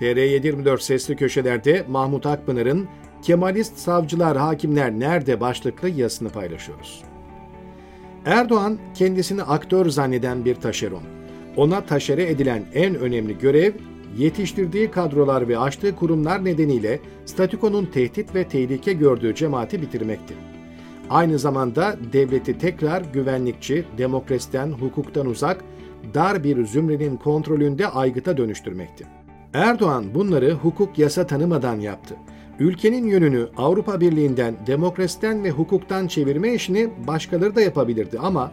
[0.00, 2.88] TR724 sesli köşelerde Mahmut Akpınar'ın
[3.22, 7.02] Kemalist Savcılar Hakimler Nerede başlıklı yazısını paylaşıyoruz.
[8.24, 11.02] Erdoğan kendisini aktör zanneden bir taşeron.
[11.56, 13.72] Ona taşere edilen en önemli görev
[14.18, 20.34] yetiştirdiği kadrolar ve açtığı kurumlar nedeniyle statükonun tehdit ve tehlike gördüğü cemaati bitirmekti.
[21.10, 25.64] Aynı zamanda devleti tekrar güvenlikçi, demokrasiden, hukuktan uzak,
[26.14, 29.17] dar bir zümrenin kontrolünde aygıta dönüştürmekti.
[29.54, 32.16] Erdoğan bunları hukuk yasa tanımadan yaptı.
[32.58, 38.52] Ülkenin yönünü Avrupa Birliği'nden, demokrasiden ve hukuktan çevirme işini başkaları da yapabilirdi ama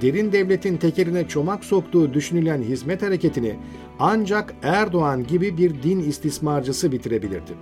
[0.00, 3.56] derin devletin tekerine çomak soktuğu düşünülen hizmet hareketini
[3.98, 7.52] ancak Erdoğan gibi bir din istismarcısı bitirebilirdi.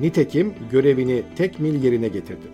[0.00, 2.46] Nitekim görevini tek mil yerine getirdi.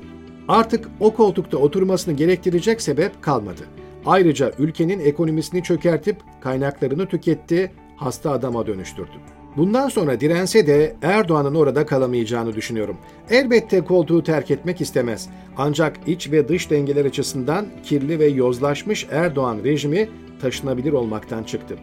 [0.48, 3.62] Artık o koltukta oturmasını gerektirecek sebep kalmadı.
[4.06, 9.31] Ayrıca ülkenin ekonomisini çökertip kaynaklarını tüketti, hasta adama dönüştürdü.
[9.56, 12.96] Bundan sonra dirense de Erdoğan'ın orada kalamayacağını düşünüyorum.
[13.30, 15.28] Elbette koltuğu terk etmek istemez.
[15.56, 20.08] Ancak iç ve dış dengeler açısından kirli ve yozlaşmış Erdoğan rejimi
[20.40, 21.76] taşınabilir olmaktan çıktı.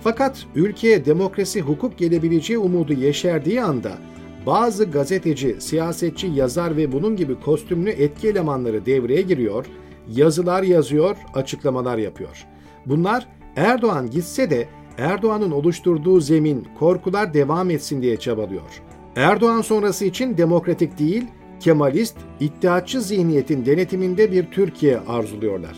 [0.00, 3.92] Fakat ülkeye demokrasi, hukuk gelebileceği umudu yeşerdiği anda
[4.46, 9.66] bazı gazeteci, siyasetçi, yazar ve bunun gibi kostümlü etki elemanları devreye giriyor,
[10.08, 12.46] yazılar yazıyor, açıklamalar yapıyor.
[12.86, 14.68] Bunlar Erdoğan gitse de
[14.98, 18.82] Erdoğan'ın oluşturduğu zemin, korkular devam etsin diye çabalıyor.
[19.16, 21.24] Erdoğan sonrası için demokratik değil,
[21.60, 25.76] Kemalist, iddiatçı zihniyetin denetiminde bir Türkiye arzuluyorlar.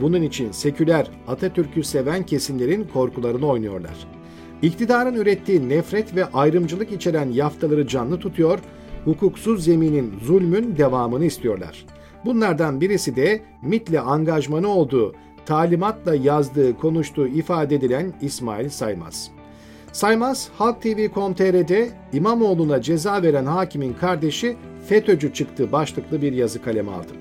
[0.00, 3.96] Bunun için seküler, Atatürk'ü seven kesimlerin korkularını oynuyorlar.
[4.62, 8.58] İktidarın ürettiği nefret ve ayrımcılık içeren yaftaları canlı tutuyor,
[9.04, 11.86] hukuksuz zeminin, zulmün devamını istiyorlar.
[12.24, 15.14] Bunlardan birisi de MIT'le angajmanı olduğu
[15.48, 19.30] talimatla yazdığı, konuştuğu ifade edilen İsmail Saymaz.
[19.92, 24.56] Saymaz, Halk TV.com.tr'de İmamoğlu'na ceza veren hakimin kardeşi
[24.88, 27.12] FETÖ'cü çıktı başlıklı bir yazı kaleme aldı.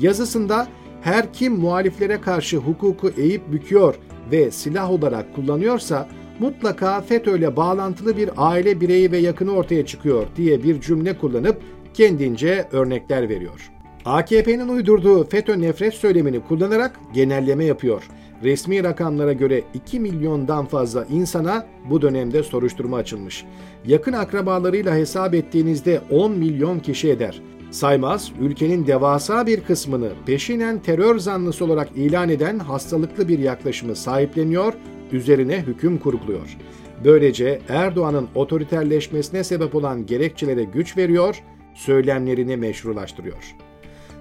[0.00, 0.66] Yazısında
[1.02, 3.94] her kim muhaliflere karşı hukuku eğip büküyor
[4.30, 6.08] ve silah olarak kullanıyorsa
[6.38, 11.62] mutlaka FETÖ'yle bağlantılı bir aile bireyi ve yakını ortaya çıkıyor diye bir cümle kullanıp
[11.94, 13.79] kendince örnekler veriyor.
[14.04, 18.02] AKP'nin uydurduğu FETÖ nefret söylemini kullanarak genelleme yapıyor.
[18.42, 23.44] Resmi rakamlara göre 2 milyondan fazla insana bu dönemde soruşturma açılmış.
[23.86, 27.42] Yakın akrabalarıyla hesap ettiğinizde 10 milyon kişi eder.
[27.70, 34.72] Saymaz, ülkenin devasa bir kısmını peşinen terör zanlısı olarak ilan eden hastalıklı bir yaklaşımı sahipleniyor,
[35.12, 36.56] üzerine hüküm kurguluyor.
[37.04, 41.42] Böylece Erdoğan'ın otoriterleşmesine sebep olan gerekçelere güç veriyor,
[41.74, 43.56] söylemlerini meşrulaştırıyor.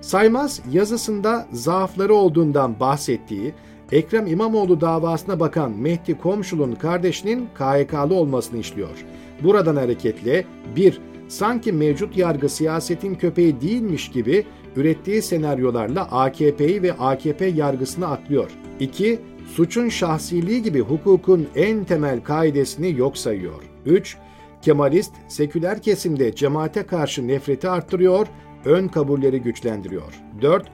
[0.01, 3.53] Saymaz yazısında zaafları olduğundan bahsettiği
[3.91, 9.05] Ekrem İmamoğlu davasına bakan Mehdi Komşul'un kardeşinin KHK'lı olmasını işliyor.
[9.43, 10.45] Buradan hareketle
[10.75, 14.45] bir Sanki mevcut yargı siyasetin köpeği değilmiş gibi
[14.75, 18.51] ürettiği senaryolarla AKP'yi ve AKP yargısını atlıyor.
[18.79, 19.19] 2.
[19.55, 23.63] Suçun şahsiliği gibi hukukun en temel kaidesini yok sayıyor.
[23.85, 24.17] 3.
[24.61, 28.27] Kemalist, seküler kesimde cemaate karşı nefreti arttırıyor
[28.66, 30.22] ön kabulleri güçlendiriyor.
[30.42, 30.66] 4.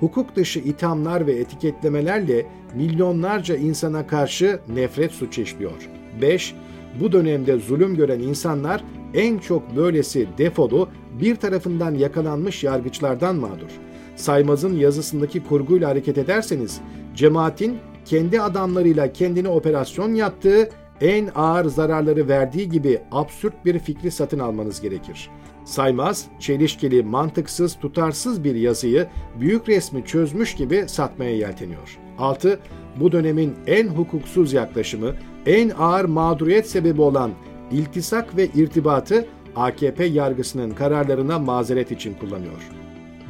[0.00, 5.88] Hukuk dışı ithamlar ve etiketlemelerle milyonlarca insana karşı nefret suçu işliyor.
[6.22, 6.54] 5.
[7.00, 8.84] Bu dönemde zulüm gören insanlar
[9.14, 10.88] en çok böylesi defolu
[11.20, 13.70] bir tarafından yakalanmış yargıçlardan mağdur.
[14.16, 16.80] Saymaz'ın yazısındaki kurguyla hareket ederseniz
[17.14, 20.68] cemaatin kendi adamlarıyla kendine operasyon yaptığı
[21.00, 25.30] en ağır zararları verdiği gibi absürt bir fikri satın almanız gerekir.
[25.70, 29.06] Saymaz, çelişkili, mantıksız, tutarsız bir yazıyı
[29.40, 31.98] büyük resmi çözmüş gibi satmaya yelteniyor.
[32.18, 32.60] 6.
[33.00, 35.14] Bu dönemin en hukuksuz yaklaşımı,
[35.46, 37.30] en ağır mağduriyet sebebi olan
[37.70, 39.26] iltisak ve irtibatı
[39.56, 42.70] AKP yargısının kararlarına mazeret için kullanıyor.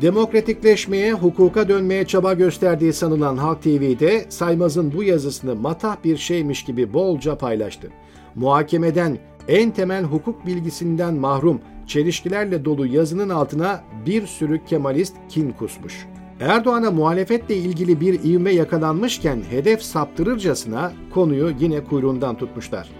[0.03, 6.93] Demokratikleşmeye, hukuka dönmeye çaba gösterdiği sanılan Halk TV'de Saymaz'ın bu yazısını matah bir şeymiş gibi
[6.93, 7.89] bolca paylaştı.
[8.35, 9.19] Muhakemeden
[9.49, 11.61] en temel hukuk bilgisinden mahrum,
[11.91, 16.07] çelişkilerle dolu yazının altına bir sürü Kemalist kin kusmuş.
[16.41, 22.91] Erdoğan'a muhalefetle ilgili bir ivme yakalanmışken hedef saptırırcasına konuyu yine kuyruğundan tutmuşlar.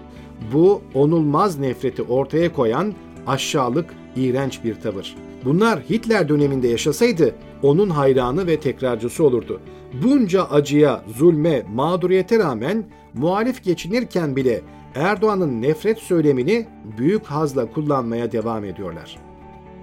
[0.53, 2.93] Bu onulmaz nefreti ortaya koyan
[3.27, 5.15] aşağılık, iğrenç bir tavır.
[5.45, 9.61] Bunlar Hitler döneminde yaşasaydı onun hayranı ve tekrarcısı olurdu.
[10.03, 12.83] Bunca acıya, zulme, mağduriyete rağmen
[13.13, 14.61] muhalif geçinirken bile
[14.95, 16.65] Erdoğan'ın nefret söylemini
[16.97, 19.17] büyük hazla kullanmaya devam ediyorlar.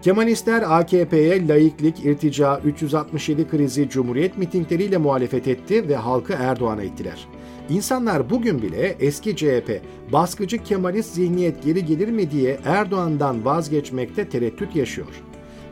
[0.02, 7.26] Kemalistler AKP'ye laiklik, irtica, 367 krizi, cumhuriyet mitingleriyle muhalefet etti ve halkı Erdoğan'a ittiler.
[7.68, 9.82] İnsanlar bugün bile eski CHP,
[10.12, 15.22] baskıcı Kemalist zihniyet geri gelir mi diye Erdoğan'dan vazgeçmekte tereddüt yaşıyor.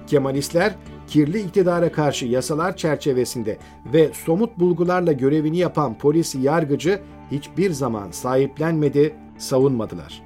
[0.07, 0.75] Kemalistler
[1.07, 3.59] kirli iktidara karşı yasalar çerçevesinde
[3.93, 7.01] ve somut bulgularla görevini yapan polisi yargıcı
[7.31, 10.23] hiçbir zaman sahiplenmedi, savunmadılar.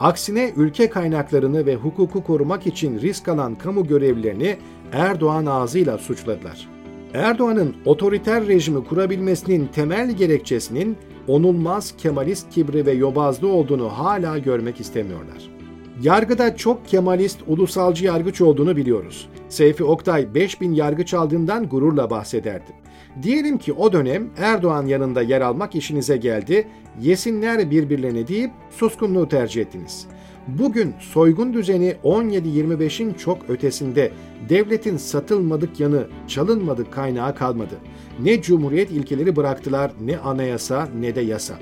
[0.00, 4.56] Aksine ülke kaynaklarını ve hukuku korumak için risk alan kamu görevlilerini
[4.92, 6.68] Erdoğan ağzıyla suçladılar.
[7.14, 10.96] Erdoğan'ın otoriter rejimi kurabilmesinin temel gerekçesinin
[11.28, 15.59] onulmaz Kemalist kibri ve yobazlığı olduğunu hala görmek istemiyorlar.
[16.02, 19.28] Yargıda çok Kemalist, ulusalcı yargıç olduğunu biliyoruz.
[19.48, 22.72] Seyfi Oktay 5000 yargıç aldığından gururla bahsederdi.
[23.22, 26.68] Diyelim ki o dönem Erdoğan yanında yer almak işinize geldi,
[27.00, 30.06] yesinler birbirlerini deyip suskunluğu tercih ettiniz.
[30.48, 34.12] Bugün soygun düzeni 17-25'in çok ötesinde
[34.48, 37.74] devletin satılmadık yanı, çalınmadık kaynağı kalmadı.
[38.22, 41.54] Ne cumhuriyet ilkeleri bıraktılar, ne anayasa ne de yasa.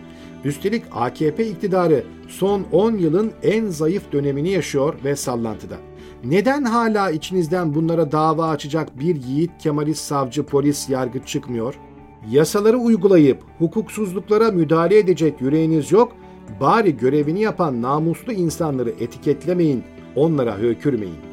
[0.49, 5.77] Üstelik AKP iktidarı son 10 yılın en zayıf dönemini yaşıyor ve sallantıda.
[6.25, 11.75] Neden hala içinizden bunlara dava açacak bir yiğit Kemalist savcı polis yargıç çıkmıyor?
[12.31, 16.13] Yasaları uygulayıp hukuksuzluklara müdahale edecek yüreğiniz yok,
[16.61, 19.85] bari görevini yapan namuslu insanları etiketlemeyin,
[20.17, 21.28] onlara hökürmeyin.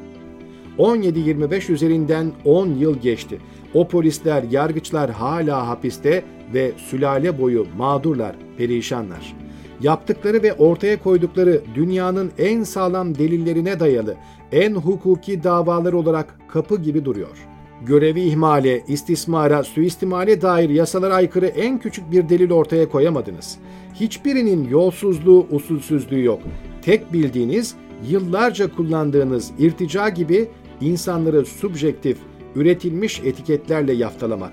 [0.80, 3.40] 17-25 üzerinden 10 yıl geçti.
[3.74, 6.24] O polisler, yargıçlar hala hapiste
[6.54, 9.36] ve sülale boyu mağdurlar, perişanlar.
[9.82, 14.16] Yaptıkları ve ortaya koydukları dünyanın en sağlam delillerine dayalı,
[14.52, 17.38] en hukuki davalar olarak kapı gibi duruyor.
[17.86, 23.58] Görevi ihmale, istismara, suistimale dair yasalara aykırı en küçük bir delil ortaya koyamadınız.
[23.94, 26.40] Hiçbirinin yolsuzluğu, usulsüzlüğü yok.
[26.82, 27.76] Tek bildiğiniz,
[28.10, 30.48] yıllarca kullandığınız irtica gibi
[30.82, 32.18] insanları subjektif,
[32.56, 34.52] üretilmiş etiketlerle yaftalamak.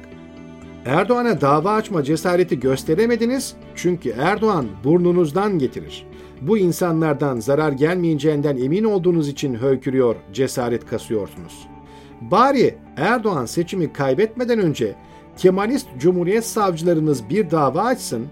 [0.84, 6.06] Erdoğan'a dava açma cesareti gösteremediniz çünkü Erdoğan burnunuzdan getirir.
[6.40, 11.69] Bu insanlardan zarar gelmeyeceğinden emin olduğunuz için höykürüyor, cesaret kasıyorsunuz.
[12.20, 14.94] Bari Erdoğan seçimi kaybetmeden önce
[15.36, 18.26] Kemalist Cumhuriyet savcılarınız bir dava açsın,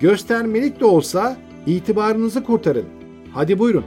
[0.00, 1.36] göstermelik de olsa
[1.66, 2.86] itibarınızı kurtarın.
[3.32, 3.84] Hadi buyurun.